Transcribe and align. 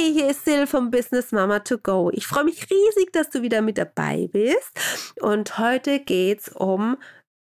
Hey, 0.00 0.14
hier 0.14 0.30
ist 0.30 0.46
Sil 0.48 0.64
vom 0.66 0.90
Business 0.90 1.30
Mama 1.30 1.58
to 1.58 1.76
Go. 1.76 2.10
Ich 2.14 2.26
freue 2.26 2.44
mich 2.44 2.70
riesig, 2.70 3.12
dass 3.12 3.28
du 3.28 3.42
wieder 3.42 3.60
mit 3.60 3.76
dabei 3.76 4.30
bist. 4.32 4.70
Und 5.20 5.58
heute 5.58 6.00
geht 6.00 6.40
es 6.40 6.48
um 6.48 6.96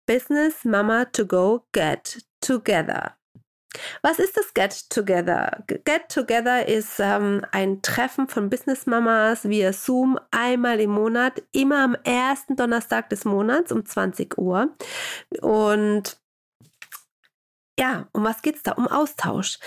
Business 0.07 0.65
Mama 0.65 1.05
to 1.05 1.27
Go 1.27 1.67
Get 1.73 2.25
Together. 2.41 3.15
Was 4.01 4.19
ist 4.19 4.39
das 4.39 4.55
Get 4.55 4.89
Together? 4.89 5.65
Get 5.67 6.09
Together 6.09 6.67
ist 6.67 6.99
ähm, 6.99 7.45
ein 7.53 7.83
Treffen 7.83 8.27
von 8.27 8.49
Business 8.49 8.87
Mamas 8.87 9.47
via 9.47 9.75
Zoom 9.75 10.19
einmal 10.31 10.81
im 10.81 10.93
Monat, 10.93 11.43
immer 11.53 11.85
am 11.85 11.95
ersten 12.05 12.57
Donnerstag 12.57 13.11
des 13.11 13.27
Monats 13.27 13.71
um 13.71 13.85
20 13.85 14.39
Uhr. 14.39 14.75
Und 15.43 16.19
ja, 17.79 18.09
um 18.13 18.25
was 18.25 18.41
geht 18.41 18.57
es 18.57 18.63
da? 18.63 18.73
Um 18.73 18.89
Austausch. 18.89 19.59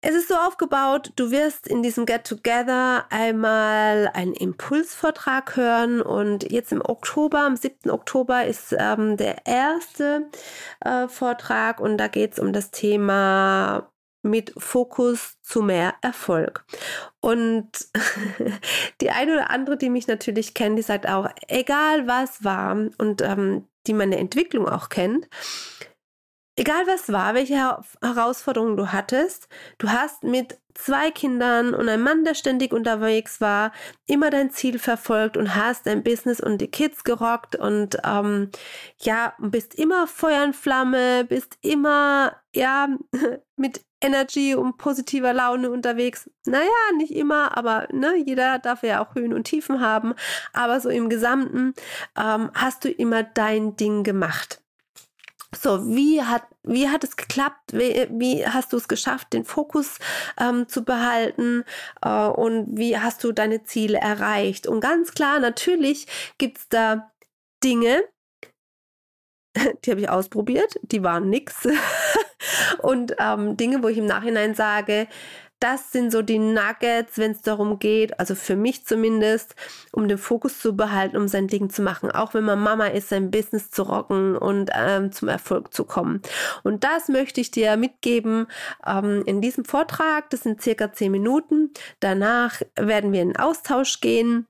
Es 0.00 0.14
ist 0.14 0.28
so 0.28 0.36
aufgebaut, 0.36 1.12
du 1.16 1.32
wirst 1.32 1.66
in 1.66 1.82
diesem 1.82 2.06
Get 2.06 2.22
Together 2.22 3.06
einmal 3.10 4.08
einen 4.14 4.32
Impulsvortrag 4.32 5.56
hören 5.56 6.00
und 6.00 6.52
jetzt 6.52 6.70
im 6.70 6.82
Oktober, 6.82 7.40
am 7.40 7.56
7. 7.56 7.90
Oktober 7.90 8.44
ist 8.44 8.76
ähm, 8.78 9.16
der 9.16 9.44
erste 9.44 10.30
äh, 10.84 11.08
Vortrag 11.08 11.80
und 11.80 11.98
da 11.98 12.06
geht 12.06 12.34
es 12.34 12.38
um 12.38 12.52
das 12.52 12.70
Thema 12.70 13.90
mit 14.22 14.52
Fokus 14.56 15.36
zu 15.42 15.62
mehr 15.62 15.94
Erfolg. 16.00 16.64
Und 17.20 17.68
die 19.00 19.10
eine 19.10 19.32
oder 19.32 19.50
andere, 19.50 19.76
die 19.76 19.90
mich 19.90 20.06
natürlich 20.06 20.54
kennt, 20.54 20.78
die 20.78 20.82
sagt 20.82 21.08
auch, 21.08 21.28
egal 21.48 22.06
was 22.06 22.44
war 22.44 22.76
und 22.98 23.20
ähm, 23.22 23.66
die 23.88 23.94
meine 23.94 24.18
Entwicklung 24.18 24.68
auch 24.68 24.90
kennt, 24.90 25.28
egal 26.58 26.86
was 26.86 27.10
war, 27.12 27.34
welche 27.34 27.54
Herausforderungen 28.02 28.76
du 28.76 28.88
hattest, 28.92 29.48
du 29.78 29.90
hast 29.90 30.24
mit 30.24 30.58
zwei 30.74 31.10
Kindern 31.10 31.72
und 31.72 31.88
einem 31.88 32.02
Mann, 32.02 32.24
der 32.24 32.34
ständig 32.34 32.72
unterwegs 32.72 33.40
war, 33.40 33.72
immer 34.06 34.30
dein 34.30 34.50
Ziel 34.50 34.78
verfolgt 34.78 35.36
und 35.36 35.54
hast 35.54 35.86
dein 35.86 36.02
Business 36.02 36.40
und 36.40 36.58
die 36.58 36.68
Kids 36.68 37.04
gerockt 37.04 37.54
und 37.54 37.98
ähm, 38.04 38.50
ja, 38.98 39.34
bist 39.38 39.76
immer 39.76 40.06
Feuer 40.08 40.44
und 40.44 40.56
Flamme, 40.56 41.24
bist 41.24 41.58
immer 41.62 42.36
ja 42.52 42.88
mit 43.56 43.84
Energy 44.00 44.54
und 44.54 44.78
positiver 44.78 45.32
Laune 45.32 45.70
unterwegs. 45.70 46.30
Naja, 46.44 46.68
nicht 46.96 47.12
immer, 47.12 47.56
aber 47.56 47.88
ne, 47.92 48.16
jeder 48.16 48.58
darf 48.58 48.82
ja 48.82 49.04
auch 49.04 49.14
Höhen 49.14 49.32
und 49.32 49.44
Tiefen 49.44 49.80
haben. 49.80 50.14
Aber 50.52 50.80
so 50.80 50.88
im 50.88 51.08
Gesamten 51.08 51.74
ähm, 52.16 52.50
hast 52.54 52.84
du 52.84 52.90
immer 52.90 53.22
dein 53.22 53.76
Ding 53.76 54.04
gemacht. 54.04 54.60
So, 55.56 55.86
wie 55.86 56.22
hat, 56.22 56.42
wie 56.62 56.88
hat 56.90 57.04
es 57.04 57.16
geklappt? 57.16 57.72
Wie, 57.72 58.06
wie 58.10 58.46
hast 58.46 58.72
du 58.72 58.76
es 58.76 58.86
geschafft, 58.86 59.32
den 59.32 59.44
Fokus 59.44 59.98
ähm, 60.38 60.68
zu 60.68 60.84
behalten? 60.84 61.64
Äh, 62.02 62.26
und 62.26 62.76
wie 62.76 62.98
hast 62.98 63.24
du 63.24 63.32
deine 63.32 63.64
Ziele 63.64 63.98
erreicht? 63.98 64.66
Und 64.66 64.80
ganz 64.80 65.12
klar, 65.12 65.40
natürlich 65.40 66.06
gibt 66.36 66.58
es 66.58 66.68
da 66.68 67.10
Dinge, 67.64 68.04
die 69.84 69.90
habe 69.90 70.00
ich 70.00 70.10
ausprobiert, 70.10 70.78
die 70.82 71.02
waren 71.02 71.30
nix. 71.30 71.66
und 72.82 73.14
ähm, 73.18 73.56
Dinge, 73.56 73.82
wo 73.82 73.88
ich 73.88 73.98
im 73.98 74.06
Nachhinein 74.06 74.54
sage, 74.54 75.08
das 75.60 75.90
sind 75.90 76.12
so 76.12 76.22
die 76.22 76.38
Nuggets, 76.38 77.18
wenn 77.18 77.32
es 77.32 77.42
darum 77.42 77.78
geht, 77.78 78.18
also 78.20 78.34
für 78.34 78.56
mich 78.56 78.86
zumindest, 78.86 79.54
um 79.92 80.06
den 80.08 80.18
Fokus 80.18 80.60
zu 80.60 80.76
behalten, 80.76 81.16
um 81.16 81.28
sein 81.28 81.48
Ding 81.48 81.70
zu 81.70 81.82
machen. 81.82 82.10
Auch 82.10 82.34
wenn 82.34 82.44
man 82.44 82.60
Mama 82.60 82.86
ist, 82.86 83.08
sein 83.08 83.30
Business 83.30 83.70
zu 83.70 83.82
rocken 83.82 84.36
und 84.36 84.70
ähm, 84.74 85.12
zum 85.12 85.28
Erfolg 85.28 85.74
zu 85.74 85.84
kommen. 85.84 86.22
Und 86.62 86.84
das 86.84 87.08
möchte 87.08 87.40
ich 87.40 87.50
dir 87.50 87.76
mitgeben 87.76 88.46
ähm, 88.86 89.22
in 89.26 89.40
diesem 89.40 89.64
Vortrag. 89.64 90.30
Das 90.30 90.42
sind 90.42 90.62
circa 90.62 90.92
zehn 90.92 91.12
Minuten. 91.12 91.72
Danach 92.00 92.62
werden 92.76 93.12
wir 93.12 93.22
in 93.22 93.36
Austausch 93.36 94.00
gehen 94.00 94.46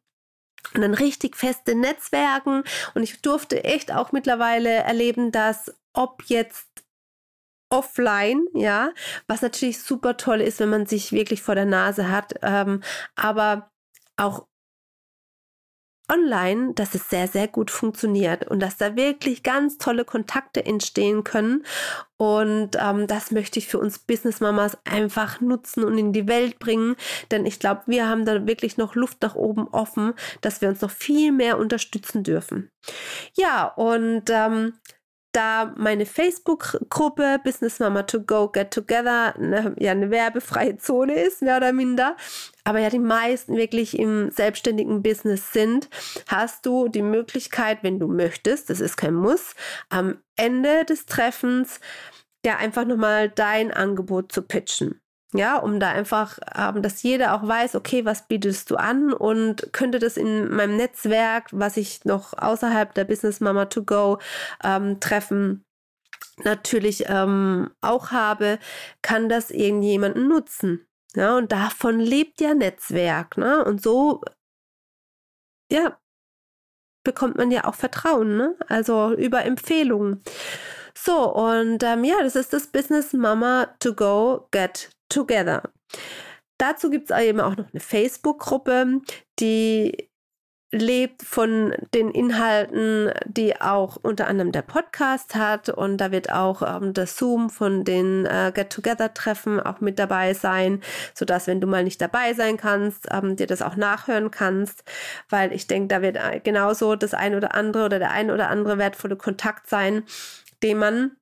und 0.75 0.83
dann 0.83 0.95
richtig 0.95 1.37
feste 1.37 1.75
Netzwerken. 1.75 2.65
Und 2.95 3.03
ich 3.03 3.23
durfte 3.23 3.65
echt 3.65 3.93
auch 3.93 4.13
mittlerweile 4.13 4.71
erleben, 4.71 5.33
dass 5.33 5.73
ob 5.95 6.23
jetzt 6.27 6.68
offline, 7.71 8.45
ja, 8.55 8.93
was 9.27 9.43
natürlich 9.43 9.83
super 9.83 10.17
toll 10.17 10.41
ist, 10.41 10.61
wenn 10.61 10.71
man 10.71 10.87
sich 10.87 11.13
wirklich 11.13 11.43
vor 11.43 11.55
der 11.55 11.67
Nase 11.67 12.11
hat, 12.11 12.35
ähm, 12.43 12.83
aber 13.17 13.71
auch 14.17 14.47
online, 16.11 16.73
dass 16.75 16.95
es 16.95 17.09
sehr, 17.09 17.29
sehr 17.29 17.49
gut 17.49 17.71
funktioniert 17.71 18.49
und 18.49 18.61
dass 18.61 18.77
da 18.77 18.97
wirklich 18.97 19.43
ganz 19.43 19.79
tolle 19.79 20.05
Kontakte 20.05 20.65
entstehen 20.65 21.23
können. 21.23 21.65
Und 22.17 22.77
ähm, 22.81 23.07
das 23.07 23.31
möchte 23.31 23.59
ich 23.59 23.69
für 23.69 23.79
uns 23.79 23.99
Business 23.99 24.41
Mamas 24.41 24.77
einfach 24.85 25.41
nutzen 25.41 25.85
und 25.85 25.99
in 25.99 26.13
die 26.13 26.27
Welt 26.27 26.59
bringen, 26.59 26.97
denn 27.31 27.47
ich 27.47 27.61
glaube, 27.61 27.83
wir 27.87 28.09
haben 28.09 28.25
da 28.25 28.47
wirklich 28.47 28.77
noch 28.77 28.95
Luft 28.95 29.23
nach 29.23 29.35
oben 29.35 29.69
offen, 29.69 30.15
dass 30.41 30.61
wir 30.61 30.69
uns 30.69 30.81
noch 30.81 30.91
viel 30.91 31.31
mehr 31.31 31.59
unterstützen 31.59 32.25
dürfen. 32.25 32.71
Ja, 33.37 33.67
und 33.67 34.25
ähm, 34.31 34.73
da 35.33 35.75
meine 35.77 36.07
Facebook-Gruppe 36.07 37.41
Business 37.45 37.79
Mama 37.79 38.03
to 38.03 38.21
Go 38.23 38.49
Get 38.49 38.73
Together 38.73 39.35
eine, 39.37 39.75
ja 39.79 39.93
eine 39.93 40.11
werbefreie 40.11 40.77
Zone 40.79 41.15
ist, 41.15 41.43
mehr 41.43 41.59
oder 41.59 41.73
minder, 41.73 42.17
aber 42.65 42.81
ja 42.81 42.91
die 42.91 42.99
meisten 42.99 43.57
wirklich 43.57 43.99
im 43.99 44.31
selbstständigen 44.31 45.03
Business 45.03 45.53
sind, 45.53 45.89
hast 46.27 46.65
du 46.67 46.89
die 46.89 47.03
Möglichkeit, 47.03 47.79
wenn 47.83 47.99
du 47.99 48.09
möchtest, 48.09 48.71
das 48.71 48.81
ist 48.81 48.97
kein 48.97 49.15
Muss, 49.15 49.55
am 49.89 50.19
Ende 50.37 50.85
des 50.85 51.07
Treffens 51.07 51.81
ja 52.45 52.57
einfach 52.57 52.85
nochmal 52.85 53.29
dein 53.29 53.73
Angebot 53.73 54.33
zu 54.33 54.43
pitchen. 54.43 55.01
Ja, 55.35 55.59
um 55.59 55.79
da 55.79 55.91
einfach, 55.91 56.39
ähm, 56.57 56.81
dass 56.83 57.03
jeder 57.03 57.35
auch 57.35 57.47
weiß, 57.47 57.75
okay, 57.75 58.07
was 58.07 58.27
bietest 58.29 58.71
du 58.71 58.77
an 58.77 59.13
und 59.13 59.73
könnte 59.73 59.99
das 59.99 60.17
in 60.17 60.49
meinem 60.51 60.77
Netzwerk, 60.77 61.49
was 61.53 61.77
ich 61.77 62.07
noch 62.07 62.33
außerhalb 62.39 62.95
der 62.95 63.05
Business 63.05 63.41
Mama 63.41 63.67
to 63.67 63.85
Go 63.85 64.19
ähm, 64.65 65.01
treffen, 65.01 65.67
natürlich 66.45 67.05
ähm, 67.09 67.71
auch 67.83 68.11
habe, 68.11 68.59
kann 69.03 69.29
das 69.29 69.51
irgendjemanden 69.51 70.29
nutzen. 70.29 70.87
Ja, 71.15 71.37
und 71.37 71.53
davon 71.53 72.01
lebt 72.01 72.41
ja 72.41 72.55
Netzwerk. 72.55 73.37
Ne? 73.37 73.65
Und 73.65 73.83
so, 73.83 74.23
ja, 75.71 75.99
bekommt 77.05 77.37
man 77.37 77.51
ja 77.51 77.65
auch 77.65 77.75
Vertrauen, 77.75 78.37
ne? 78.37 78.57
Also 78.69 79.15
über 79.15 79.45
Empfehlungen. 79.45 80.23
So, 80.95 81.33
und 81.35 81.83
ähm, 81.83 82.05
ja, 82.05 82.23
das 82.23 82.37
ist 82.37 82.53
das 82.53 82.67
Business 82.69 83.13
Mama 83.13 83.75
to 83.81 83.95
Go 83.95 84.49
Get 84.51 84.91
Together. 85.09 85.63
Dazu 86.59 86.91
gibt 86.91 87.11
es 87.11 87.19
eben 87.19 87.41
auch 87.41 87.57
noch 87.57 87.71
eine 87.73 87.81
Facebook-Gruppe, 87.81 89.01
die 89.39 90.09
lebt 90.71 91.23
von 91.23 91.75
den 91.95 92.11
Inhalten, 92.11 93.11
die 93.25 93.59
auch 93.59 93.97
unter 93.97 94.27
anderem 94.27 94.53
der 94.53 94.63
Podcast 94.63 95.35
hat. 95.35 95.71
Und 95.71 95.97
da 95.97 96.11
wird 96.11 96.31
auch 96.31 96.61
ähm, 96.63 96.93
das 96.93 97.17
Zoom 97.17 97.49
von 97.49 97.85
den 97.85 98.27
äh, 98.27 98.53
Get-Together-Treffen 98.55 99.61
auch 99.61 99.81
mit 99.81 99.99
dabei 99.99 100.35
sein, 100.35 100.83
sodass, 101.15 101.47
wenn 101.47 101.63
du 101.63 101.67
mal 101.67 101.85
nicht 101.85 102.01
dabei 102.03 102.35
sein 102.35 102.59
kannst, 102.59 103.07
ähm, 103.11 103.37
dir 103.37 103.47
das 103.47 103.63
auch 103.63 103.77
nachhören 103.77 104.31
kannst. 104.31 104.85
Weil 105.31 105.53
ich 105.53 105.67
denke, 105.69 105.89
da 105.89 106.03
wird 106.03 106.17
äh, 106.17 106.41
genauso 106.41 106.97
das 106.97 107.15
ein 107.15 107.35
oder 107.35 107.55
andere 107.55 107.87
oder 107.87 107.99
der 107.99 108.11
ein 108.11 108.31
oder 108.31 108.51
andere 108.51 108.77
wertvolle 108.77 109.17
Kontakt 109.17 109.71
sein, 109.71 110.03
den 110.63 110.79
man 110.79 111.13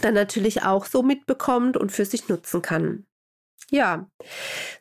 dann 0.00 0.14
natürlich 0.14 0.62
auch 0.62 0.84
so 0.84 1.02
mitbekommt 1.02 1.76
und 1.76 1.92
für 1.92 2.04
sich 2.04 2.28
nutzen 2.28 2.62
kann. 2.62 3.06
Ja, 3.70 4.08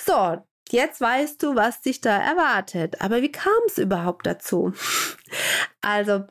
so, 0.04 0.38
jetzt 0.70 1.02
weißt 1.02 1.42
du, 1.44 1.56
was 1.56 1.82
dich 1.82 2.02
da 2.02 2.18
erwartet. 2.18 3.02
Aber 3.02 3.22
wie 3.22 3.32
kam 3.32 3.54
es 3.68 3.78
überhaupt 3.78 4.26
dazu? 4.26 4.74
Also, 5.82 6.26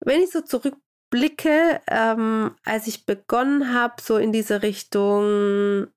wenn 0.00 0.20
ich 0.20 0.30
so 0.30 0.40
zurückblicke, 0.40 1.80
ähm, 1.88 2.56
als 2.64 2.86
ich 2.86 3.06
begonnen 3.06 3.72
habe, 3.72 3.94
so 4.02 4.16
in 4.16 4.32
diese 4.32 4.62
Richtung 4.62 5.88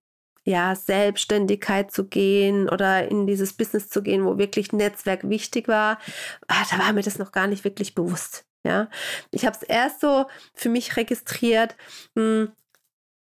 ja, 0.46 0.76
Selbstständigkeit 0.76 1.92
zu 1.92 2.08
gehen 2.08 2.68
oder 2.68 3.08
in 3.10 3.28
dieses 3.28 3.54
Business 3.54 3.90
zu 3.90 4.04
gehen, 4.04 4.26
wo 4.26 4.38
wirklich 4.38 4.74
Netzwerk 4.74 5.30
wichtig 5.30 5.68
war, 5.68 6.00
ah, 6.48 6.66
da 6.70 6.80
war 6.80 6.94
mir 6.94 7.02
das 7.02 7.18
noch 7.18 7.32
gar 7.32 7.48
nicht 7.48 7.64
wirklich 7.64 7.96
bewusst. 7.96 8.46
Ja, 8.64 8.90
ich 9.32 9.46
habe 9.46 9.58
es 9.60 9.64
erst 9.64 10.02
so 10.02 10.26
für 10.54 10.70
mich 10.70 10.96
registriert, 10.96 11.76
mh, 12.16 12.24
hm, 12.24 12.52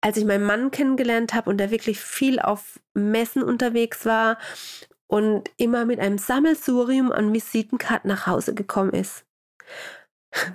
als 0.01 0.17
ich 0.17 0.25
meinen 0.25 0.45
Mann 0.45 0.71
kennengelernt 0.71 1.35
habe 1.35 1.51
und 1.51 1.59
der 1.59 1.71
wirklich 1.71 2.01
viel 2.01 2.39
auf 2.39 2.81
Messen 2.95 3.43
unterwegs 3.43 4.07
war 4.07 4.39
und 5.09 5.51
immer 5.57 5.85
mit 5.85 5.99
einem 5.99 6.19
Sammelsurium 6.19 7.11
an 7.11 7.33
Visitenkarten 7.33 8.09
nach 8.09 8.27
Hause 8.27 8.55
gekommen 8.55 8.93
ist. 8.93 9.25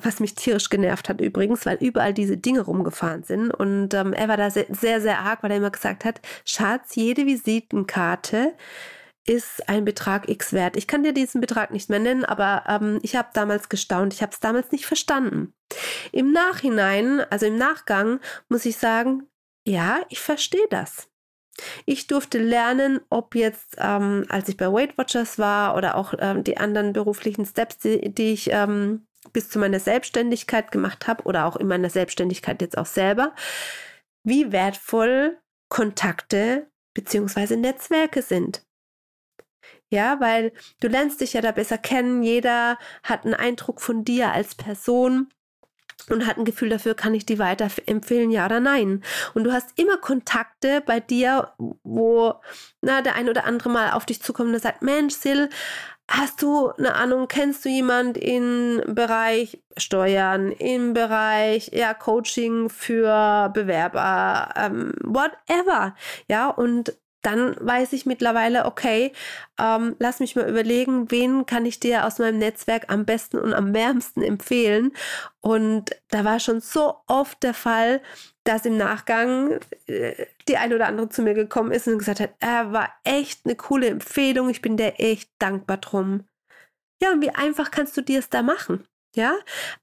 Was 0.04 0.20
mich 0.20 0.36
tierisch 0.36 0.70
genervt 0.70 1.10
hat 1.10 1.20
übrigens, 1.20 1.66
weil 1.66 1.78
überall 1.78 2.14
diese 2.14 2.38
Dinge 2.38 2.62
rumgefahren 2.62 3.24
sind. 3.24 3.52
Und 3.52 3.94
ähm, 3.96 4.14
er 4.14 4.28
war 4.28 4.38
da 4.38 4.52
sehr, 4.52 4.68
sehr, 4.70 5.02
sehr 5.02 5.20
arg, 5.20 5.42
weil 5.42 5.52
er 5.52 5.58
immer 5.58 5.72
gesagt 5.72 6.06
hat, 6.06 6.22
Schatz, 6.46 6.96
jede 6.96 7.26
Visitenkarte 7.26 8.54
ist 9.26 9.70
ein 9.70 9.86
Betrag 9.86 10.28
X 10.28 10.52
wert. 10.54 10.76
Ich 10.76 10.88
kann 10.88 11.04
dir 11.04 11.14
diesen 11.14 11.40
Betrag 11.40 11.72
nicht 11.72 11.90
mehr 11.90 12.00
nennen, 12.00 12.26
aber 12.26 12.64
ähm, 12.68 13.00
ich 13.04 13.16
habe 13.16 13.30
damals 13.34 13.70
gestaunt. 13.70 14.14
Ich 14.14 14.22
habe 14.22 14.34
es 14.34 14.40
damals 14.40 14.72
nicht 14.72 14.86
verstanden. 14.86 15.54
Im 16.12 16.32
Nachhinein, 16.32 17.22
also 17.30 17.46
im 17.46 17.58
Nachgang, 17.58 18.20
muss 18.50 18.66
ich 18.66 18.78
sagen, 18.78 19.28
ja, 19.66 20.02
ich 20.10 20.20
verstehe 20.20 20.68
das. 20.70 21.10
Ich 21.86 22.08
durfte 22.08 22.40
lernen, 22.40 23.00
ob 23.10 23.36
jetzt, 23.36 23.76
ähm, 23.78 24.26
als 24.30 24.50
ich 24.50 24.58
bei 24.58 24.72
Weight 24.72 24.98
Watchers 24.98 25.40
war 25.40 25.78
oder 25.78 25.96
auch 25.96 26.14
ähm, 26.18 26.44
die 26.44 26.58
anderen 26.58 26.94
beruflichen 26.94 27.46
Steps, 27.46 27.78
die, 27.78 28.14
die 28.14 28.34
ich 28.34 28.50
ähm, 28.52 29.08
bis 29.32 29.50
zu 29.50 29.60
meiner 29.60 29.80
Selbstständigkeit 29.80 30.72
gemacht 30.72 31.08
habe 31.08 31.24
oder 31.24 31.46
auch 31.46 31.56
in 31.56 31.68
meiner 31.68 31.90
Selbstständigkeit 31.90 32.62
jetzt 32.62 32.78
auch 32.78 32.88
selber, 32.88 33.34
wie 34.24 34.52
wertvoll 34.52 35.38
Kontakte 35.70 36.68
bzw. 36.94 37.56
Netzwerke 37.56 38.22
sind. 38.22 38.66
Ja, 39.94 40.20
weil 40.20 40.54
du 40.80 40.88
lernst 40.88 41.22
dich 41.22 41.34
ja 41.34 41.42
da 41.42 41.52
besser 41.52 41.78
kennen, 41.78 42.24
jeder 42.24 42.80
hat 43.04 43.26
einen 43.26 43.36
Eindruck 43.36 43.80
von 43.80 44.04
dir 44.04 44.32
als 44.32 44.56
Person 44.56 45.28
und 46.10 46.26
hat 46.26 46.38
ein 46.38 46.46
Gefühl 46.46 46.70
dafür, 46.70 46.96
kann 46.96 47.14
ich 47.14 47.28
die 47.28 47.38
weiterempfehlen, 47.38 48.32
ja 48.32 48.48
oder 48.48 48.60
nein. 48.60 49.04
Und 49.36 49.44
du 49.44 49.54
hast 49.54 49.78
immer 49.78 49.98
Kontakte 49.98 50.82
bei 50.84 51.00
dir, 51.00 51.54
wo 51.84 52.34
na, 52.82 53.04
der 53.04 53.14
ein 53.16 53.30
oder 53.30 53.46
andere 53.46 53.70
mal 53.70 53.92
auf 53.92 54.08
dich 54.08 54.20
zukommt 54.20 54.52
und 54.52 54.60
sagt, 54.60 54.82
Mensch, 54.82 55.14
Sil, 55.22 55.54
hast 56.10 56.42
du 56.42 56.70
eine 56.72 56.96
Ahnung, 56.96 57.28
kennst 57.28 57.64
du 57.64 57.70
jemand 57.70 58.18
im 58.18 58.82
Bereich 58.88 59.62
Steuern, 59.78 60.52
im 60.54 60.94
Bereich 60.94 61.70
ja, 61.72 61.94
Coaching 61.94 62.70
für 62.70 63.52
Bewerber, 63.54 64.50
ähm, 64.56 64.94
whatever. 65.04 65.96
Ja, 66.28 66.50
und 66.50 66.96
dann 67.24 67.56
weiß 67.60 67.94
ich 67.94 68.06
mittlerweile, 68.06 68.66
okay, 68.66 69.12
ähm, 69.60 69.96
lass 70.00 70.20
mich 70.20 70.36
mal 70.36 70.48
überlegen, 70.48 71.10
wen 71.10 71.46
kann 71.46 71.66
ich 71.66 71.80
dir 71.80 72.06
aus 72.06 72.20
meinem 72.20 72.38
Netzwerk 72.38 72.92
am 72.92 73.06
besten 73.06 73.38
und 73.38 73.54
am 73.54 73.74
wärmsten 73.74 74.22
empfehlen. 74.22 74.92
Und 75.42 75.92
da 76.10 76.24
war 76.24 76.40
schon 76.40 76.62
so 76.62 76.96
oft 77.08 77.42
der 77.42 77.54
Fall, 77.54 78.02
dass 78.44 78.66
im 78.66 78.78
Nachgang 78.78 79.60
äh, 79.88 80.26
die 80.48 80.58
eine 80.58 80.76
oder 80.76 80.88
andere 80.88 81.10
zu 81.10 81.22
mir 81.22 81.34
gekommen 81.34 81.72
ist 81.72 81.88
und 81.88 81.98
gesagt 81.98 82.20
hat, 82.20 82.36
er 82.40 82.74
war 82.74 82.94
echt 83.04 83.46
eine 83.46 83.56
coole 83.56 83.88
Empfehlung, 83.88 84.50
ich 84.50 84.62
bin 84.62 84.78
dir 84.78 85.00
echt 85.00 85.32
dankbar 85.40 85.78
drum. 85.78 86.26
Ja, 87.02 87.12
und 87.12 87.22
wie 87.22 87.32
einfach 87.32 87.72
kannst 87.72 87.98
du 87.98 88.02
dir 88.02 88.20
es 88.20 88.30
da 88.30 88.44
machen? 88.44 88.86
Ja, 89.16 89.36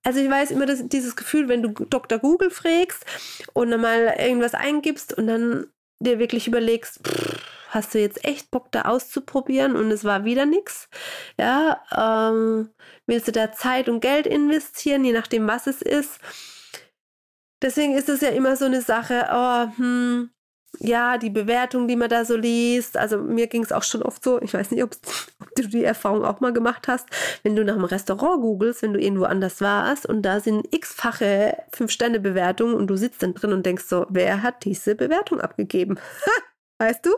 also 0.03 0.19
ich 0.19 0.29
weiß 0.29 0.51
immer 0.51 0.67
dass 0.67 0.87
dieses 0.89 1.15
Gefühl, 1.15 1.49
wenn 1.49 1.63
du 1.63 1.69
Dr. 1.69 2.19
Google 2.19 2.51
fragst 2.51 3.05
und 3.53 3.71
dann 3.71 3.81
mal 3.81 4.17
irgendwas 4.19 4.55
eingibst 4.55 5.17
und 5.17 5.29
dann 5.29 5.67
dir 6.01 6.19
wirklich 6.19 6.49
überlegst, 6.49 7.07
pff, 7.07 7.30
hast 7.71 7.95
du 7.95 7.99
jetzt 7.99 8.25
echt 8.25 8.51
Bock 8.51 8.71
da 8.73 8.83
auszuprobieren 8.83 9.77
und 9.77 9.91
es 9.91 10.05
war 10.05 10.25
wieder 10.25 10.47
nichts? 10.47 10.89
Ja, 11.39 11.81
ähm, 11.97 12.71
willst 13.07 13.29
du 13.29 13.33
da 13.33 13.53
Zeit 13.53 13.89
und 13.89 14.01
Geld 14.01 14.27
investieren, 14.27 15.05
je 15.05 15.13
nachdem, 15.13 15.47
was 15.47 15.67
es 15.67 15.83
ist? 15.83 16.21
Deswegen 17.63 17.95
ist 17.95 18.09
es 18.09 18.21
ja 18.21 18.31
immer 18.31 18.57
so 18.57 18.65
eine 18.65 18.83
Sache, 18.83 19.29
oh, 19.33 19.79
hm, 19.79 20.31
ja, 20.79 21.19
die 21.19 21.31
Bewertung, 21.31 21.89
die 21.89 21.97
man 21.97 22.09
da 22.09 22.25
so 22.25 22.37
liest. 22.37 22.97
Also 22.97 23.19
mir 23.19 23.49
ging 23.49 23.63
es 23.63 23.73
auch 23.73 23.83
schon 23.83 24.03
oft 24.03 24.23
so, 24.23 24.41
ich 24.41 24.55
weiß 24.55 24.71
nicht, 24.71 24.83
ob 24.85 24.97
du 25.57 25.69
die 25.69 25.85
Erfahrung 25.85 26.25
auch 26.25 26.41
mal 26.41 26.53
gemacht 26.53 26.89
hast, 26.89 27.09
wenn 27.43 27.57
du 27.57 27.65
nach 27.65 27.75
einem 27.75 27.85
Restaurant 27.85 28.41
googelst, 28.41 28.83
wenn 28.83 28.95
du 28.95 29.01
irgendwo 29.01 29.25
anders 29.25 29.61
warst 29.61 30.07
und 30.07 30.23
da 30.23 30.41
sind 30.41 30.73
x-fache 30.75 31.57
Fünf-Sterne-Bewertungen 31.73 32.75
und 32.75 32.87
du 32.87 32.97
sitzt 32.97 33.23
dann 33.23 33.35
drin 33.35 33.53
und 33.53 33.67
denkst 33.67 33.85
so, 33.85 34.07
wer 34.09 34.43
hat 34.43 34.65
diese 34.65 34.95
Bewertung 34.95 35.41
abgegeben? 35.41 35.99
weißt 36.81 37.07
du? 37.07 37.11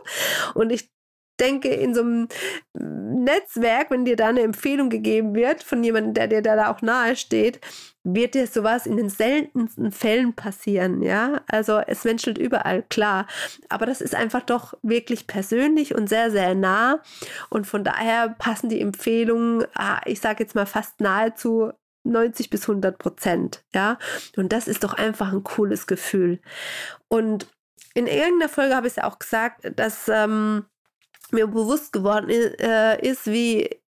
Und 0.53 0.71
ich 0.71 0.93
denke, 1.39 1.69
in 1.69 1.95
so 1.95 2.01
einem 2.01 2.27
Netzwerk, 2.73 3.89
wenn 3.89 4.05
dir 4.05 4.15
da 4.15 4.27
eine 4.27 4.41
Empfehlung 4.41 4.89
gegeben 4.89 5.33
wird 5.33 5.63
von 5.63 5.83
jemandem, 5.83 6.13
der 6.13 6.27
dir 6.27 6.41
da 6.41 6.71
auch 6.71 6.81
nahe 6.81 7.15
steht, 7.15 7.59
wird 8.03 8.35
dir 8.35 8.47
sowas 8.47 8.85
in 8.85 8.97
den 8.97 9.09
seltensten 9.09 9.91
Fällen 9.91 10.33
passieren, 10.35 11.01
ja? 11.01 11.41
Also 11.47 11.79
es 11.79 12.03
menschelt 12.03 12.37
überall, 12.37 12.83
klar. 12.83 13.27
Aber 13.69 13.85
das 13.85 14.01
ist 14.01 14.13
einfach 14.13 14.41
doch 14.41 14.73
wirklich 14.81 15.25
persönlich 15.25 15.95
und 15.95 16.07
sehr, 16.07 16.29
sehr 16.29 16.53
nah. 16.53 17.01
Und 17.49 17.65
von 17.65 17.83
daher 17.83 18.35
passen 18.37 18.69
die 18.69 18.81
Empfehlungen, 18.81 19.65
ah, 19.73 20.01
ich 20.05 20.19
sage 20.19 20.43
jetzt 20.43 20.55
mal 20.55 20.65
fast 20.65 20.99
nahezu 20.99 21.71
90 22.03 22.49
bis 22.49 22.63
100 22.63 22.97
Prozent, 22.97 23.63
ja? 23.73 23.97
Und 24.35 24.51
das 24.51 24.67
ist 24.67 24.83
doch 24.83 24.93
einfach 24.93 25.31
ein 25.31 25.43
cooles 25.43 25.87
Gefühl. 25.87 26.41
Und 27.07 27.47
in 27.93 28.07
irgendeiner 28.07 28.49
Folge 28.49 28.75
habe 28.75 28.87
ich 28.87 28.91
es 28.91 28.97
ja 28.97 29.05
auch 29.05 29.19
gesagt, 29.19 29.71
dass 29.75 30.07
ähm, 30.07 30.65
mir 31.31 31.47
bewusst 31.47 31.93
geworden 31.93 32.29
ist, 32.29 32.59
äh, 32.61 33.01
ist 33.01 33.27
wie 33.27 33.82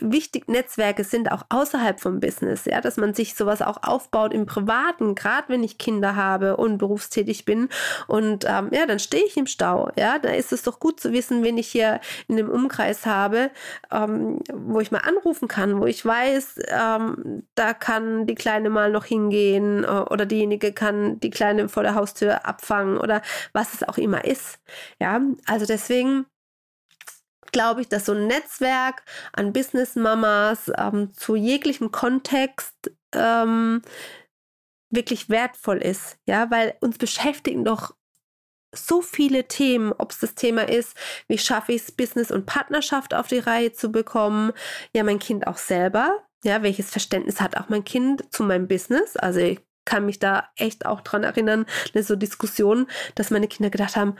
wichtig 0.00 0.48
Netzwerke 0.48 1.04
sind 1.04 1.30
auch 1.30 1.44
außerhalb 1.48 2.00
vom 2.00 2.20
Business, 2.20 2.64
ja, 2.64 2.80
dass 2.80 2.96
man 2.96 3.14
sich 3.14 3.34
sowas 3.34 3.62
auch 3.62 3.82
aufbaut 3.82 4.32
im 4.32 4.46
Privaten, 4.46 5.14
gerade 5.14 5.48
wenn 5.48 5.62
ich 5.62 5.78
Kinder 5.78 6.16
habe 6.16 6.56
und 6.56 6.78
berufstätig 6.78 7.44
bin. 7.44 7.68
Und 8.06 8.44
ähm, 8.48 8.70
ja, 8.72 8.86
dann 8.86 8.98
stehe 8.98 9.24
ich 9.24 9.36
im 9.36 9.46
Stau, 9.46 9.90
ja, 9.96 10.18
da 10.18 10.30
ist 10.30 10.52
es 10.52 10.62
doch 10.62 10.80
gut 10.80 11.00
zu 11.00 11.12
wissen, 11.12 11.42
wen 11.42 11.58
ich 11.58 11.68
hier 11.68 12.00
in 12.28 12.36
dem 12.36 12.48
Umkreis 12.48 13.06
habe, 13.06 13.50
ähm, 13.90 14.40
wo 14.52 14.80
ich 14.80 14.90
mal 14.90 14.98
anrufen 14.98 15.48
kann, 15.48 15.80
wo 15.80 15.86
ich 15.86 16.04
weiß, 16.04 16.56
ähm, 16.68 17.44
da 17.54 17.74
kann 17.74 18.26
die 18.26 18.34
Kleine 18.34 18.70
mal 18.70 18.90
noch 18.90 19.04
hingehen 19.04 19.84
äh, 19.84 19.86
oder 19.86 20.26
diejenige 20.26 20.72
kann 20.72 21.20
die 21.20 21.30
Kleine 21.30 21.68
vor 21.68 21.82
der 21.82 21.94
Haustür 21.94 22.46
abfangen 22.46 22.98
oder 22.98 23.22
was 23.52 23.74
es 23.74 23.82
auch 23.88 23.98
immer 23.98 24.24
ist, 24.24 24.58
ja, 24.98 25.20
also 25.46 25.66
deswegen 25.66 26.26
glaube 27.52 27.82
ich, 27.82 27.88
dass 27.88 28.06
so 28.06 28.12
ein 28.12 28.26
Netzwerk 28.26 29.02
an 29.32 29.52
Business-Mamas 29.52 30.70
ähm, 30.76 31.12
zu 31.12 31.36
jeglichem 31.36 31.90
Kontext 31.90 32.92
ähm, 33.14 33.82
wirklich 34.90 35.28
wertvoll 35.28 35.78
ist, 35.78 36.18
ja, 36.26 36.50
weil 36.50 36.76
uns 36.80 36.98
beschäftigen 36.98 37.64
doch 37.64 37.94
so 38.74 39.02
viele 39.02 39.48
Themen, 39.48 39.92
ob 39.92 40.12
es 40.12 40.20
das 40.20 40.34
Thema 40.34 40.68
ist, 40.68 40.96
wie 41.28 41.38
schaffe 41.38 41.72
ich 41.72 41.82
es, 41.82 41.92
Business 41.92 42.30
und 42.30 42.46
Partnerschaft 42.46 43.14
auf 43.14 43.26
die 43.26 43.38
Reihe 43.38 43.72
zu 43.72 43.90
bekommen, 43.90 44.52
ja, 44.94 45.02
mein 45.02 45.18
Kind 45.18 45.46
auch 45.46 45.58
selber, 45.58 46.24
ja, 46.44 46.62
welches 46.62 46.90
Verständnis 46.90 47.40
hat 47.40 47.56
auch 47.56 47.68
mein 47.68 47.84
Kind 47.84 48.32
zu 48.32 48.44
meinem 48.44 48.68
Business, 48.68 49.16
also 49.16 49.40
ich 49.40 49.60
kann 49.84 50.06
mich 50.06 50.18
da 50.18 50.48
echt 50.56 50.86
auch 50.86 51.00
dran 51.00 51.24
erinnern, 51.24 51.66
eine 51.94 52.04
so 52.04 52.14
Diskussion, 52.14 52.86
dass 53.14 53.30
meine 53.30 53.48
Kinder 53.48 53.70
gedacht 53.70 53.96
haben, 53.96 54.16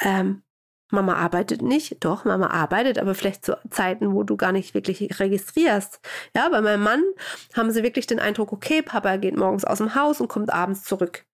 ähm, 0.00 0.42
Mama 0.90 1.14
arbeitet 1.14 1.62
nicht. 1.62 2.04
Doch, 2.04 2.24
Mama 2.24 2.48
arbeitet, 2.48 2.98
aber 2.98 3.14
vielleicht 3.14 3.44
zu 3.44 3.58
Zeiten, 3.70 4.14
wo 4.14 4.22
du 4.22 4.36
gar 4.36 4.52
nicht 4.52 4.74
wirklich 4.74 5.20
registrierst. 5.20 6.00
Ja, 6.34 6.48
bei 6.48 6.60
meinem 6.60 6.82
Mann 6.82 7.02
haben 7.54 7.70
sie 7.70 7.82
wirklich 7.82 8.06
den 8.06 8.20
Eindruck, 8.20 8.52
okay, 8.52 8.82
Papa 8.82 9.16
geht 9.16 9.36
morgens 9.36 9.64
aus 9.64 9.78
dem 9.78 9.94
Haus 9.94 10.20
und 10.20 10.28
kommt 10.28 10.52
abends 10.52 10.84
zurück. 10.84 11.24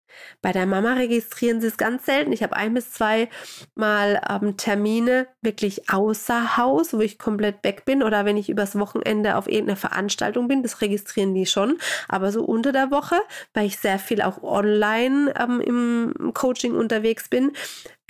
Bei 0.42 0.52
der 0.52 0.66
Mama 0.66 0.94
registrieren 0.94 1.60
sie 1.60 1.68
es 1.68 1.76
ganz 1.76 2.06
selten. 2.06 2.32
Ich 2.32 2.42
habe 2.42 2.56
ein 2.56 2.74
bis 2.74 2.92
zwei 2.92 3.28
Mal 3.74 4.20
ähm, 4.28 4.56
Termine 4.56 5.26
wirklich 5.42 5.90
außer 5.90 6.56
Haus, 6.56 6.92
wo 6.92 7.00
ich 7.00 7.18
komplett 7.18 7.62
weg 7.62 7.84
bin 7.84 8.02
oder 8.02 8.24
wenn 8.24 8.36
ich 8.36 8.48
übers 8.48 8.78
Wochenende 8.78 9.36
auf 9.36 9.46
irgendeiner 9.46 9.76
Veranstaltung 9.76 10.48
bin, 10.48 10.62
das 10.62 10.80
registrieren 10.80 11.34
die 11.34 11.46
schon. 11.46 11.78
Aber 12.08 12.32
so 12.32 12.44
unter 12.44 12.72
der 12.72 12.90
Woche, 12.90 13.16
weil 13.52 13.66
ich 13.66 13.78
sehr 13.78 13.98
viel 13.98 14.22
auch 14.22 14.42
online 14.42 15.32
ähm, 15.38 15.60
im 15.60 16.34
Coaching 16.34 16.74
unterwegs 16.74 17.28
bin, 17.28 17.52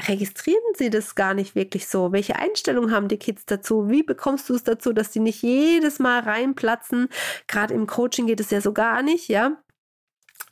registrieren 0.08 0.62
sie 0.76 0.90
das 0.90 1.14
gar 1.14 1.34
nicht 1.34 1.54
wirklich 1.54 1.86
so? 1.86 2.12
Welche 2.12 2.36
Einstellungen 2.36 2.90
haben 2.90 3.08
die 3.08 3.18
Kids 3.18 3.46
dazu? 3.46 3.88
Wie 3.88 4.02
bekommst 4.02 4.48
du 4.48 4.54
es 4.54 4.64
dazu, 4.64 4.92
dass 4.92 5.10
die 5.10 5.20
nicht 5.20 5.42
jedes 5.42 5.98
Mal 5.98 6.20
reinplatzen? 6.20 7.08
Gerade 7.46 7.74
im 7.74 7.86
Coaching 7.86 8.26
geht 8.26 8.40
es 8.40 8.50
ja 8.50 8.60
so 8.60 8.72
gar 8.72 9.02
nicht, 9.02 9.28
ja? 9.28 9.56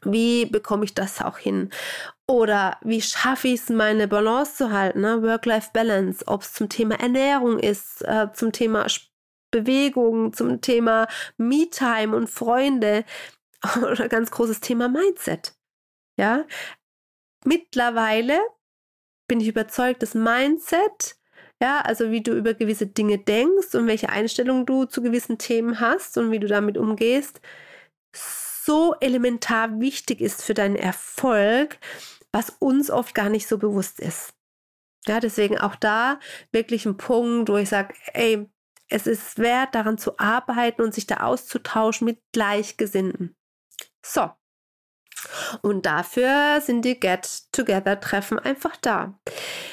Wie 0.04 0.46
bekomme 0.46 0.84
ich 0.84 0.94
das 0.94 1.20
auch 1.20 1.38
hin? 1.38 1.70
Oder 2.26 2.78
wie 2.82 3.00
schaffe 3.00 3.48
ich 3.48 3.60
es, 3.60 3.68
meine 3.68 4.08
Balance 4.08 4.56
zu 4.56 4.72
halten? 4.72 5.00
Ne? 5.00 5.22
Work-Life-Balance, 5.22 6.24
ob 6.26 6.42
es 6.42 6.52
zum 6.52 6.68
Thema 6.68 6.98
Ernährung 6.98 7.58
ist, 7.58 8.02
äh, 8.02 8.28
zum 8.32 8.52
Thema 8.52 8.86
Bewegung, 9.52 10.32
zum 10.32 10.60
Thema 10.60 11.06
Me-Time 11.36 12.16
und 12.16 12.28
Freunde 12.28 13.04
oder 13.82 14.08
ganz 14.08 14.30
großes 14.30 14.60
Thema 14.60 14.88
Mindset. 14.88 15.54
Ja, 16.18 16.44
mittlerweile 17.44 18.38
bin 19.28 19.40
ich 19.40 19.48
überzeugt, 19.48 20.02
das 20.02 20.14
Mindset, 20.14 21.16
ja, 21.62 21.80
also 21.80 22.10
wie 22.10 22.22
du 22.22 22.32
über 22.36 22.54
gewisse 22.54 22.86
Dinge 22.86 23.18
denkst 23.18 23.74
und 23.74 23.86
welche 23.86 24.08
Einstellung 24.08 24.66
du 24.66 24.84
zu 24.84 25.00
gewissen 25.02 25.38
Themen 25.38 25.80
hast 25.80 26.18
und 26.18 26.30
wie 26.32 26.40
du 26.40 26.48
damit 26.48 26.76
umgehst, 26.76 27.40
so 28.64 28.94
elementar 29.00 29.80
wichtig 29.80 30.20
ist 30.20 30.42
für 30.42 30.54
deinen 30.54 30.76
Erfolg, 30.76 31.78
was 32.32 32.50
uns 32.58 32.90
oft 32.90 33.14
gar 33.14 33.28
nicht 33.28 33.46
so 33.46 33.58
bewusst 33.58 34.00
ist. 34.00 34.34
Ja, 35.06 35.20
deswegen 35.20 35.58
auch 35.58 35.74
da 35.74 36.20
wirklich 36.52 36.86
ein 36.86 36.96
Punkt, 36.96 37.48
wo 37.48 37.56
ich 37.56 37.68
sage, 37.68 37.94
ey, 38.12 38.48
es 38.88 39.06
ist 39.06 39.38
wert, 39.38 39.74
daran 39.74 39.98
zu 39.98 40.18
arbeiten 40.18 40.82
und 40.82 40.94
sich 40.94 41.06
da 41.06 41.18
auszutauschen 41.18 42.04
mit 42.04 42.20
Gleichgesinnten. 42.32 43.34
So. 44.04 44.30
Und 45.62 45.86
dafür 45.86 46.60
sind 46.60 46.84
die 46.84 46.98
Get-Together-Treffen 46.98 48.38
einfach 48.38 48.76
da. 48.76 49.14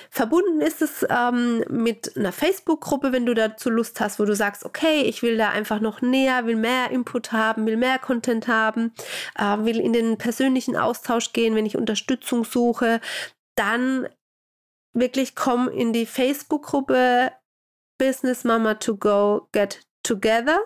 Verbunden 0.10 0.62
ist 0.62 0.82
es 0.82 1.06
ähm, 1.10 1.64
mit 1.70 2.16
einer 2.16 2.32
Facebook-Gruppe, 2.32 3.12
wenn 3.12 3.26
du 3.26 3.34
dazu 3.34 3.70
Lust 3.70 4.00
hast, 4.00 4.20
wo 4.20 4.26
du 4.26 4.36
sagst, 4.36 4.66
okay, 4.66 5.02
ich 5.04 5.22
will 5.22 5.38
da 5.38 5.50
einfach 5.50 5.80
noch 5.80 6.02
näher, 6.02 6.46
will 6.46 6.56
mehr 6.56 6.92
Input 6.92 7.32
haben, 7.32 7.66
will 7.66 7.78
mehr 7.78 8.00
Content 8.00 8.48
haben, 8.48 8.94
äh, 9.38 9.58
will 9.60 9.80
in 9.80 9.94
den 9.94 10.18
persönlichen 10.18 10.76
Austausch 10.76 11.34
gehen, 11.34 11.56
wenn 11.56 11.66
ich 11.66 11.78
Unterstützung 11.78 12.44
suche, 12.44 13.02
dann 13.56 14.08
wirklich 14.94 15.36
komm 15.36 15.68
in 15.70 15.94
die 15.94 16.06
Facebook-Gruppe 16.06 17.32
Business 17.98 18.44
Mama 18.44 18.76
to 18.76 18.96
Go 18.96 19.48
Get 19.52 19.89
Together. 20.10 20.60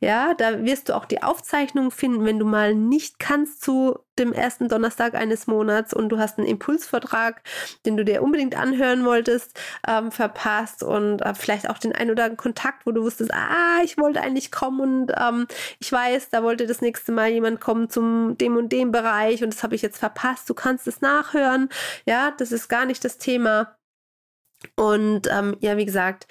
Ja, 0.00 0.34
da 0.34 0.64
wirst 0.64 0.88
du 0.90 0.96
auch 0.96 1.06
die 1.06 1.22
Aufzeichnung 1.22 1.90
finden, 1.90 2.26
wenn 2.26 2.38
du 2.38 2.44
mal 2.44 2.74
nicht 2.74 3.18
kannst 3.18 3.62
zu 3.62 3.98
dem 4.18 4.34
ersten 4.34 4.68
Donnerstag 4.68 5.14
eines 5.14 5.46
Monats 5.46 5.94
und 5.94 6.10
du 6.10 6.18
hast 6.18 6.38
einen 6.38 6.46
Impulsvertrag, 6.46 7.42
den 7.86 7.96
du 7.96 8.04
dir 8.04 8.22
unbedingt 8.22 8.54
anhören 8.54 9.06
wolltest, 9.06 9.58
ähm, 9.88 10.12
verpasst 10.12 10.82
und 10.82 11.22
äh, 11.22 11.32
vielleicht 11.34 11.70
auch 11.70 11.78
den 11.78 11.94
ein 11.94 12.10
oder 12.10 12.24
anderen 12.24 12.36
Kontakt, 12.36 12.84
wo 12.84 12.92
du 12.92 13.02
wusstest, 13.02 13.32
ah, 13.32 13.80
ich 13.82 13.96
wollte 13.96 14.20
eigentlich 14.20 14.52
kommen 14.52 14.80
und 14.80 15.12
ähm, 15.18 15.46
ich 15.78 15.90
weiß, 15.90 16.28
da 16.28 16.42
wollte 16.42 16.66
das 16.66 16.82
nächste 16.82 17.12
Mal 17.12 17.30
jemand 17.30 17.60
kommen 17.60 17.88
zum 17.88 18.36
dem 18.36 18.56
und 18.58 18.70
dem 18.70 18.92
Bereich 18.92 19.42
und 19.42 19.54
das 19.54 19.62
habe 19.62 19.74
ich 19.74 19.80
jetzt 19.80 19.98
verpasst. 19.98 20.50
Du 20.50 20.54
kannst 20.54 20.86
es 20.86 21.00
nachhören. 21.00 21.70
Ja, 22.04 22.32
das 22.32 22.52
ist 22.52 22.68
gar 22.68 22.84
nicht 22.84 23.02
das 23.04 23.16
Thema. 23.16 23.74
Und 24.76 25.28
ähm, 25.30 25.56
ja, 25.60 25.76
wie 25.76 25.86
gesagt, 25.86 26.26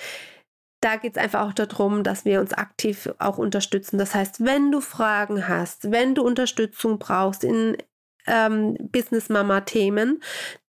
da 0.82 0.96
geht 0.98 1.16
es 1.16 1.24
einfach 1.24 1.48
auch 1.48 1.54
darum, 1.54 2.04
dass 2.04 2.26
wir 2.26 2.42
uns 2.42 2.54
aktiv 2.54 3.10
auch 3.20 3.38
unterstützen. 3.38 3.98
Das 3.98 4.16
heißt, 4.16 4.44
wenn 4.44 4.72
du 4.72 4.82
Fragen 4.82 5.48
hast, 5.48 5.92
wenn 5.92 6.16
du 6.16 6.24
Unterstützung 6.24 7.00
brauchst 7.00 7.44
in 7.44 7.78
ähm, 8.28 8.78
Business 8.92 9.30
Mama 9.30 9.62
Themen, 9.62 10.22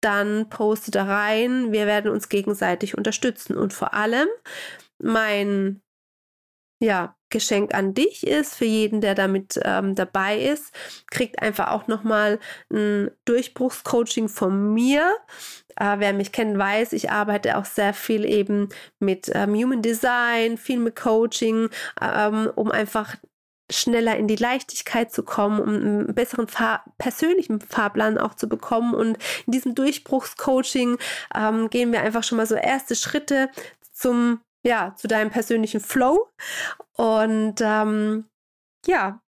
dann 0.00 0.49
poste 0.49 0.90
da 0.90 1.05
rein. 1.05 1.73
Wir 1.73 1.87
werden 1.87 2.11
uns 2.11 2.29
gegenseitig 2.29 2.99
unterstützen. 2.99 3.57
Und 3.57 3.73
vor 3.73 3.95
allem 3.95 4.29
mein 4.99 5.81
ja, 6.83 7.14
Geschenk 7.31 7.75
an 7.75 7.95
dich 7.95 8.27
ist, 8.27 8.55
für 8.55 8.65
jeden, 8.65 9.01
der 9.01 9.15
damit 9.15 9.59
ähm, 9.65 9.95
dabei 9.95 10.39
ist, 10.39 10.73
kriegt 11.11 11.41
einfach 11.41 11.69
auch 11.69 11.87
nochmal 11.87 12.39
ein 12.73 13.11
Durchbruchscoaching 13.25 14.29
von 14.29 14.75
mir. 14.75 15.17
Äh, 15.77 15.97
wer 15.99 16.13
mich 16.13 16.33
kennt, 16.33 16.59
weiß, 16.59 16.93
ich 16.93 17.11
arbeite 17.11 17.57
auch 17.57 17.65
sehr 17.65 17.95
viel 17.95 18.25
eben 18.25 18.69
mit 18.99 19.31
ähm, 19.35 19.55
Human 19.55 19.83
Design, 19.83 20.59
viel 20.59 20.79
mit 20.79 20.97
Coaching, 20.97 21.71
ähm, 22.01 22.51
um 22.55 22.71
einfach 22.71 23.17
schneller 23.71 24.17
in 24.17 24.27
die 24.27 24.37
Leichtigkeit 24.37 25.13
zu 25.13 25.23
kommen, 25.23 25.61
um 25.61 25.69
einen 25.69 26.15
besseren 26.15 26.49
Fahr 26.49 26.85
persönlichen 26.99 27.61
Fahrplan 27.61 28.19
auch 28.19 28.35
zu 28.35 28.49
bekommen. 28.49 28.95
Und 28.95 29.19
in 29.47 29.53
diesem 29.53 29.75
Durchbruchscoaching 29.75 30.99
ähm, 31.35 31.71
gehen 31.71 31.93
wir 31.93 32.01
einfach 32.01 32.25
schon 32.25 32.37
mal 32.37 32.47
so 32.47 32.57
erste 32.57 32.95
Schritte 32.95 33.49
zum 33.93 34.41
ja, 34.62 34.95
zu 34.97 35.09
deinem 35.09 35.31
persönlichen 35.31 35.81
Flow. 35.81 36.29
Und 36.93 37.61
ähm, 37.61 38.29
ja, 38.87 39.23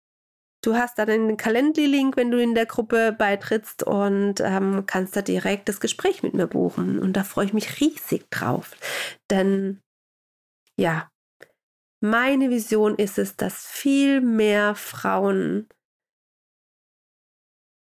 du 0.63 0.75
hast 0.75 0.99
dann 0.99 1.09
den 1.09 1.37
Calendly-Link, 1.37 2.17
wenn 2.17 2.31
du 2.31 2.41
in 2.41 2.55
der 2.55 2.67
Gruppe 2.67 3.13
beitrittst 3.13 3.83
und 3.83 4.41
ähm, 4.41 4.85
kannst 4.87 5.17
da 5.17 5.23
direkt 5.23 5.69
das 5.69 5.81
Gespräch 5.81 6.23
mit 6.23 6.35
mir 6.35 6.47
buchen. 6.47 6.99
Und 6.99 7.15
da 7.15 7.25
freue 7.25 7.47
ich 7.47 7.53
mich 7.53 7.81
riesig 7.81 8.31
drauf. 8.31 8.73
Denn 9.31 9.81
ja, 10.79 11.11
meine 12.01 12.51
Vision 12.51 12.97
ist 12.97 13.19
es, 13.19 13.37
dass 13.37 13.67
viel 13.67 14.21
mehr 14.21 14.75
Frauen 14.75 15.69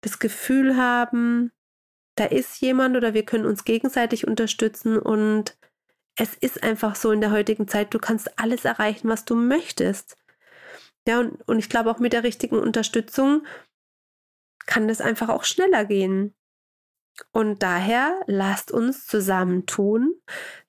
das 0.02 0.18
Gefühl 0.18 0.76
haben, 0.76 1.50
da 2.16 2.26
ist 2.26 2.60
jemand 2.60 2.96
oder 2.96 3.14
wir 3.14 3.24
können 3.24 3.46
uns 3.46 3.64
gegenseitig 3.64 4.26
unterstützen 4.26 4.98
und 4.98 5.58
es 6.16 6.34
ist 6.34 6.62
einfach 6.62 6.94
so 6.94 7.10
in 7.10 7.20
der 7.20 7.32
heutigen 7.32 7.66
Zeit, 7.68 7.92
du 7.92 7.98
kannst 7.98 8.38
alles 8.38 8.64
erreichen, 8.64 9.08
was 9.08 9.24
du 9.24 9.34
möchtest. 9.34 10.16
Ja, 11.06 11.20
und, 11.20 11.40
und 11.48 11.58
ich 11.58 11.68
glaube 11.68 11.90
auch 11.90 11.98
mit 11.98 12.12
der 12.12 12.22
richtigen 12.24 12.58
Unterstützung 12.58 13.46
kann 14.66 14.88
das 14.88 15.00
einfach 15.00 15.28
auch 15.28 15.44
schneller 15.44 15.84
gehen. 15.84 16.34
Und 17.32 17.62
daher 17.62 18.20
lasst 18.26 18.72
uns 18.72 19.06
zusammentun, 19.06 20.14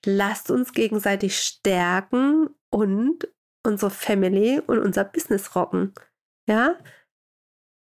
lasst 0.04 0.50
uns 0.50 0.72
gegenseitig 0.72 1.38
stärken 1.38 2.50
und 2.70 3.28
unsere 3.64 3.90
Family 3.90 4.60
und 4.60 4.78
unser 4.78 5.04
Business 5.04 5.56
rocken. 5.56 5.94
Ja? 6.46 6.78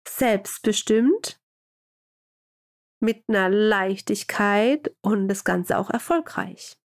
Selbstbestimmt, 0.08 1.40
mit 3.02 3.24
einer 3.30 3.50
Leichtigkeit 3.50 4.94
und 5.02 5.30
das 5.30 5.46
Ganze 5.46 5.78
auch 5.78 5.90
erfolgreich. 5.90 6.78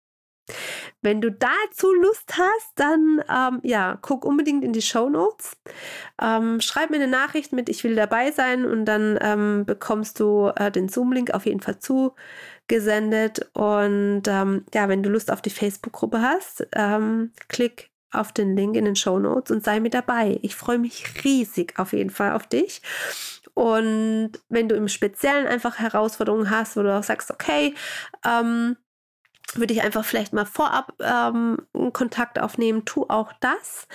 Wenn 1.01 1.21
du 1.21 1.31
dazu 1.31 1.93
Lust 1.93 2.37
hast, 2.37 2.71
dann 2.75 3.23
ähm, 3.29 3.59
ja, 3.63 3.97
guck 4.01 4.25
unbedingt 4.25 4.63
in 4.63 4.73
die 4.73 4.81
Show 4.81 5.09
Notes. 5.09 5.57
Ähm, 6.21 6.61
schreib 6.61 6.89
mir 6.89 6.97
eine 6.97 7.07
Nachricht 7.07 7.53
mit, 7.53 7.69
ich 7.69 7.83
will 7.83 7.95
dabei 7.95 8.31
sein 8.31 8.65
und 8.65 8.85
dann 8.85 9.17
ähm, 9.21 9.65
bekommst 9.65 10.19
du 10.19 10.51
äh, 10.55 10.71
den 10.71 10.89
Zoom-Link 10.89 11.31
auf 11.31 11.45
jeden 11.45 11.61
Fall 11.61 11.79
zugesendet. 11.79 13.49
Und 13.53 14.23
ähm, 14.27 14.65
ja, 14.73 14.89
wenn 14.89 15.03
du 15.03 15.09
Lust 15.09 15.31
auf 15.31 15.41
die 15.41 15.49
Facebook-Gruppe 15.49 16.21
hast, 16.21 16.67
ähm, 16.73 17.31
klick 17.47 17.91
auf 18.11 18.31
den 18.31 18.55
Link 18.55 18.75
in 18.75 18.85
den 18.85 18.95
Show 18.95 19.19
Notes 19.19 19.51
und 19.51 19.63
sei 19.63 19.79
mit 19.79 19.93
dabei. 19.93 20.39
Ich 20.41 20.55
freue 20.55 20.79
mich 20.79 21.23
riesig 21.23 21.73
auf 21.77 21.93
jeden 21.93 22.09
Fall 22.09 22.31
auf 22.31 22.47
dich. 22.47 22.81
Und 23.53 24.31
wenn 24.49 24.67
du 24.67 24.75
im 24.75 24.89
Speziellen 24.89 25.47
einfach 25.47 25.79
Herausforderungen 25.79 26.49
hast, 26.49 26.75
wo 26.75 26.83
du 26.83 26.93
auch 26.93 27.03
sagst, 27.03 27.31
okay, 27.31 27.73
ähm, 28.25 28.75
würde 29.57 29.73
ich 29.73 29.81
einfach 29.81 30.05
vielleicht 30.05 30.33
mal 30.33 30.45
vorab 30.45 30.93
ähm, 30.99 31.67
Kontakt 31.93 32.39
aufnehmen, 32.39 32.85
tu 32.85 33.05
auch 33.07 33.33
das. 33.39 33.87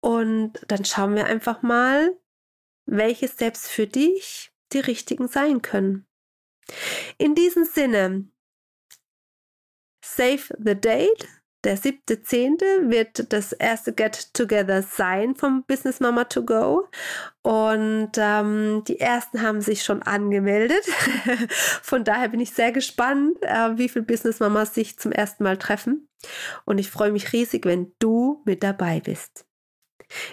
Und 0.00 0.54
dann 0.68 0.84
schauen 0.84 1.14
wir 1.14 1.26
einfach 1.26 1.62
mal, 1.62 2.16
welche 2.86 3.28
Steps 3.28 3.68
für 3.68 3.86
dich 3.86 4.52
die 4.72 4.80
richtigen 4.80 5.28
sein 5.28 5.62
können. 5.62 6.06
In 7.18 7.34
diesem 7.34 7.64
Sinne, 7.64 8.28
save 10.04 10.54
the 10.58 10.74
date, 10.74 11.28
der 11.64 11.76
siebte, 11.76 12.22
zehnte 12.22 12.64
wird 12.88 13.32
das 13.32 13.52
erste 13.52 13.92
Get-Together 13.92 14.82
sein 14.82 15.34
vom 15.34 15.64
Business 15.64 16.00
Mama 16.00 16.24
to 16.24 16.44
Go. 16.44 16.88
Und 17.42 18.12
ähm, 18.16 18.82
die 18.86 19.00
ersten 19.00 19.42
haben 19.42 19.60
sich 19.60 19.82
schon 19.82 20.02
angemeldet. 20.02 20.84
Von 21.82 22.04
daher 22.04 22.28
bin 22.28 22.40
ich 22.40 22.52
sehr 22.52 22.72
gespannt, 22.72 23.36
äh, 23.42 23.76
wie 23.76 23.88
viele 23.88 24.04
Business 24.04 24.40
Mamas 24.40 24.74
sich 24.74 24.98
zum 24.98 25.12
ersten 25.12 25.44
Mal 25.44 25.56
treffen. 25.56 26.08
Und 26.64 26.78
ich 26.78 26.90
freue 26.90 27.12
mich 27.12 27.32
riesig, 27.32 27.64
wenn 27.66 27.92
du 27.98 28.42
mit 28.44 28.62
dabei 28.62 29.00
bist. 29.00 29.46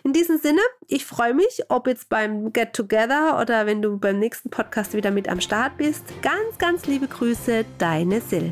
In 0.03 0.13
diesem 0.13 0.37
Sinne, 0.37 0.61
ich 0.87 1.05
freue 1.05 1.33
mich, 1.33 1.63
ob 1.69 1.87
jetzt 1.87 2.09
beim 2.09 2.51
Get 2.51 2.73
Together 2.73 3.39
oder 3.39 3.65
wenn 3.65 3.81
du 3.81 3.97
beim 3.99 4.17
nächsten 4.17 4.49
Podcast 4.49 4.93
wieder 4.93 5.11
mit 5.11 5.29
am 5.29 5.41
Start 5.41 5.77
bist. 5.77 6.03
Ganz, 6.21 6.57
ganz 6.57 6.87
liebe 6.87 7.07
Grüße, 7.07 7.65
deine 7.77 8.21
Sil. 8.25 8.51